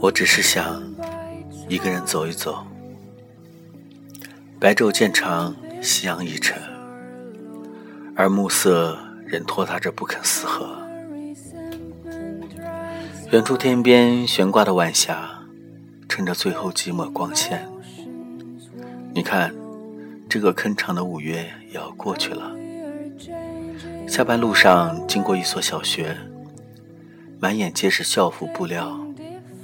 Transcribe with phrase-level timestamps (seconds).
[0.00, 0.82] 我只是想
[1.68, 2.66] 一个人走一走，
[4.58, 6.58] 白昼渐长，夕阳已沉，
[8.16, 10.74] 而暮色仍拖沓着不肯四合。
[13.30, 15.42] 远处天边悬挂的晚霞，
[16.08, 17.68] 趁着最后寂寞光线，
[19.14, 19.54] 你看，
[20.30, 22.50] 这个坑长的五月也要过去了。
[24.08, 26.16] 下班路上经过一所小学，
[27.38, 28.98] 满眼皆是校服布料。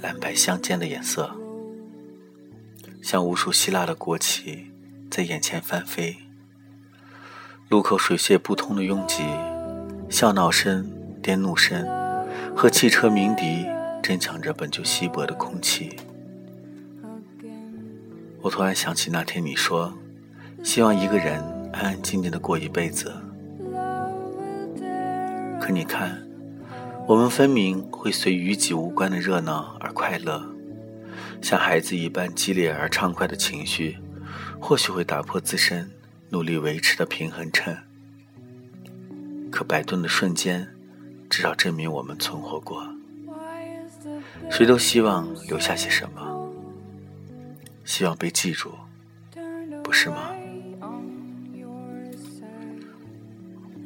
[0.07, 1.29] 蓝白相间的颜色，
[3.01, 4.71] 像无数希腊的国旗
[5.11, 6.15] 在眼前翻飞。
[7.67, 9.25] 路口水泄不通的拥挤，
[10.09, 10.89] 笑闹声、
[11.21, 11.85] 颠怒声
[12.55, 13.65] 和汽车鸣笛
[14.01, 15.97] 争抢着本就稀薄的空气。
[18.41, 19.93] 我突然想起那天你说，
[20.63, 21.43] 希望一个人
[21.73, 23.13] 安安静静的过一辈子。
[25.59, 26.26] 可你看。
[27.07, 30.45] 我们分明会随与己无关的热闹而快乐，
[31.41, 33.97] 像孩子一般激烈而畅快的情绪，
[34.59, 35.89] 或许会打破自身
[36.27, 37.77] 努力维持的平衡秤。
[39.49, 40.67] 可摆顿的瞬间，
[41.29, 42.85] 至少证明我们存活过。
[44.49, 46.51] 谁都希望留下些什么，
[47.85, 48.73] 希望被记住，
[49.81, 50.31] 不是吗？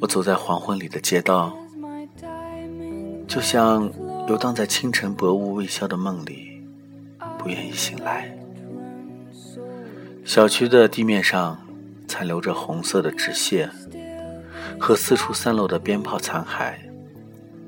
[0.00, 1.56] 我走在黄昏里的街道。
[3.32, 3.90] 就像
[4.28, 6.62] 游荡在清晨薄雾未消的梦里，
[7.38, 8.30] 不愿意醒来。
[10.22, 11.58] 小区的地面上
[12.06, 13.70] 残留着红色的纸屑
[14.78, 16.74] 和四处散落的鞭炮残骸，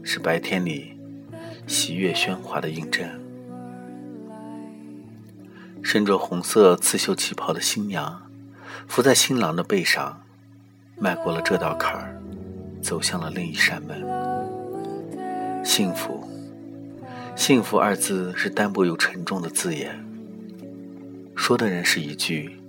[0.03, 0.99] 是白天里
[1.67, 3.09] 喜悦喧哗的印证。
[5.83, 8.21] 身着红色刺绣旗袍的新娘，
[8.87, 10.21] 伏在新郎的背上，
[10.99, 12.21] 迈过了这道坎儿，
[12.83, 14.24] 走向了另一扇门。
[15.65, 16.23] 幸福，
[17.35, 19.99] 幸福二字是单薄又沉重的字眼。
[21.35, 22.61] 说的人是一句，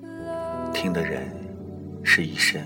[0.74, 1.30] 听的人
[2.04, 2.60] 是一生。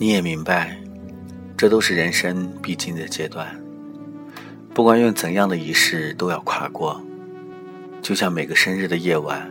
[0.00, 0.78] 你也明白，
[1.58, 3.46] 这都是人生必经的阶段。
[4.72, 6.98] 不管用怎样的仪式，都要跨过。
[8.00, 9.46] 就像每个生日的夜晚，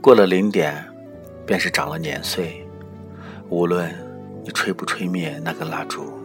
[0.00, 0.82] 过了零点，
[1.44, 2.66] 便是长了年岁。
[3.50, 3.94] 无论
[4.42, 6.18] 你吹不吹灭那根蜡烛。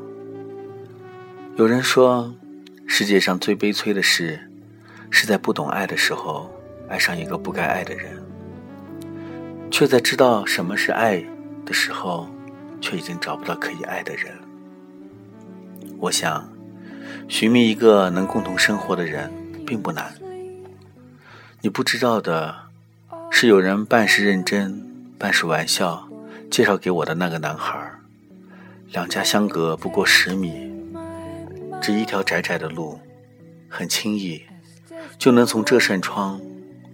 [1.57, 2.33] 有人说，
[2.87, 4.39] 世界上最悲催的事，
[5.09, 6.49] 是在不懂爱的时候，
[6.87, 8.23] 爱上一个不该爱的人，
[9.69, 11.21] 却在知道什么是爱
[11.65, 12.25] 的时候。
[12.83, 14.37] 却已经找不到可以爱的人。
[15.97, 16.45] 我想，
[17.29, 19.31] 寻觅一个能共同生活的人
[19.65, 20.13] 并不难。
[21.61, 22.53] 你不知道的
[23.31, 24.85] 是，有人半是认真，
[25.17, 26.05] 半是玩笑，
[26.51, 27.89] 介绍给我的那个男孩。
[28.91, 30.69] 两家相隔不过十米，
[31.81, 32.99] 只一条窄窄的路，
[33.69, 34.43] 很轻易
[35.17, 36.39] 就能从这扇窗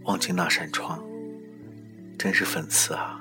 [0.04, 1.04] 望进那扇窗，
[2.16, 3.19] 真是讽刺啊！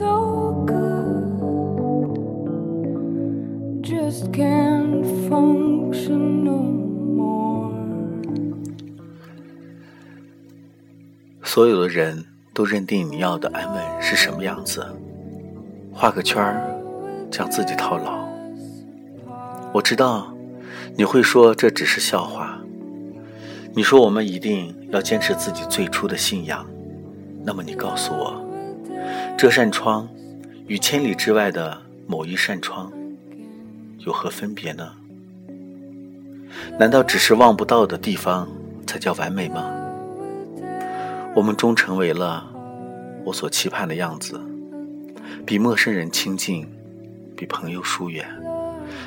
[0.00, 0.80] So good
[11.42, 12.24] 所有的人
[12.54, 14.86] 都认定你要的安稳是什么样子，
[15.92, 16.62] 画个圈儿，
[17.30, 18.26] 将自己套牢。
[19.74, 20.32] 我知道
[20.96, 22.58] 你会说这只是笑话，
[23.74, 26.64] 你说我们一定要坚持自己最初的信仰。
[27.44, 28.49] 那么你告诉我。
[29.36, 30.08] 这扇窗
[30.66, 32.92] 与千里之外的某一扇窗
[33.98, 34.92] 有何分别呢？
[36.78, 38.48] 难道只是望不到的地方
[38.86, 39.70] 才叫完美吗？
[41.34, 42.44] 我们终成为了
[43.24, 44.40] 我所期盼的样子，
[45.46, 46.68] 比陌生人亲近，
[47.36, 48.26] 比朋友疏远。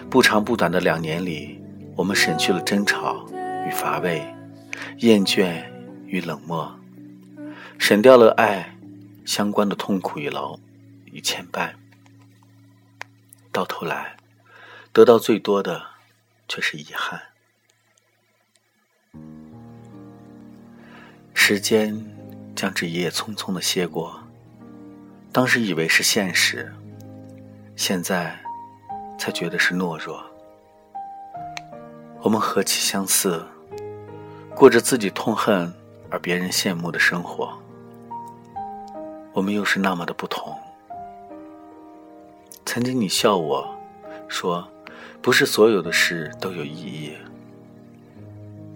[0.10, 1.62] 不长不短的两年里，
[1.96, 3.26] 我们省去了争吵
[3.68, 4.24] 与乏味，
[5.00, 5.64] 厌倦
[6.08, 6.72] 与冷漠，
[7.78, 8.73] 省掉了爱。
[9.26, 10.60] 相关的痛苦与劳
[11.06, 11.74] 与牵绊，
[13.52, 14.18] 到头来
[14.92, 15.82] 得到最多的
[16.48, 17.22] 却是遗憾。
[21.34, 22.06] 时间
[22.56, 24.22] 将这一夜匆匆的歇过，
[25.32, 26.74] 当时以为是现实，
[27.76, 28.38] 现在
[29.18, 30.24] 才觉得是懦弱。
[32.22, 33.46] 我们何其相似，
[34.56, 35.74] 过着自己痛恨
[36.10, 37.58] 而别人羡慕的生活。
[39.34, 40.56] 我们又是那么的不同。
[42.66, 43.68] 曾经你笑我，
[44.28, 44.68] 说，
[45.22, 47.14] 不是所有的事都有意义。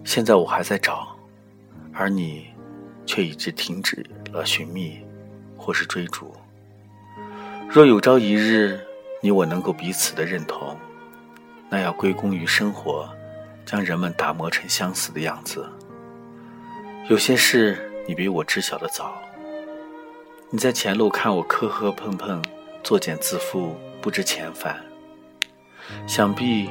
[0.04, 1.16] 现在我还在找，
[1.92, 2.48] 而你
[3.06, 5.00] 却已经停止了寻觅，
[5.56, 6.34] 或是追逐。
[7.68, 8.80] 若有朝一日，
[9.20, 10.76] 你我能够彼此的认同，
[11.68, 13.08] 那要归功于生活，
[13.64, 15.68] 将人们打磨成相似的样子。
[17.08, 19.20] 有些事你比我知晓的早，
[20.50, 22.42] 你在前路看我磕磕碰碰，
[22.82, 24.82] 作茧自缚，不知遣返。
[26.06, 26.70] 想必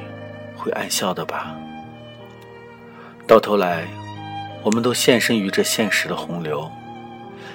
[0.56, 1.56] 会暗笑的吧。
[3.24, 3.86] 到头来，
[4.64, 6.68] 我们都现身于这现实的洪流，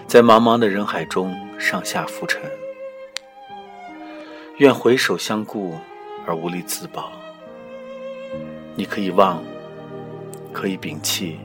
[0.08, 2.42] 在茫茫的人海中上下浮沉。
[4.60, 5.76] 愿回首相顾
[6.26, 7.12] 而无力自保。
[8.76, 9.44] 你可以忘，
[10.54, 11.38] 可以摒弃，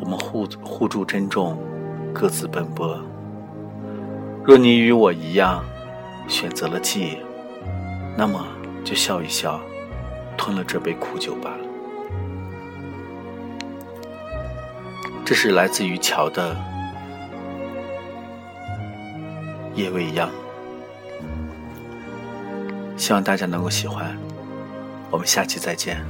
[0.00, 1.58] 我们互互助珍重，
[2.14, 2.98] 各自奔波。
[4.46, 5.64] 若你与我一样，
[6.28, 7.18] 选择了记忆，
[8.16, 8.46] 那么。
[8.84, 9.58] 就笑一笑，
[10.36, 11.50] 吞了这杯苦酒吧。
[15.24, 16.54] 这是来自于乔的
[19.74, 20.28] 夜未央，
[22.94, 24.14] 希望大家能够喜欢。
[25.10, 26.04] 我们下期再见。